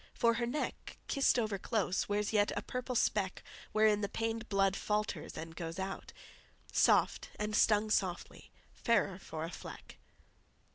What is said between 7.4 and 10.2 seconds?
stung softly—fairer for a fleck..."